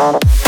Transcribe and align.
Thank 0.00 0.39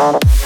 Bye. 0.00 0.39